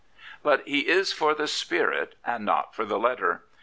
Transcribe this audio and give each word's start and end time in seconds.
But 0.41 0.63
he 0.67 0.87
is 0.87 1.13
for 1.13 1.35
the 1.35 1.45
spirit 1.47 2.15
and 2.25 2.43
not 2.43 2.73
for 2.73 2.85
the 2.85 2.97
letter. 2.97 3.43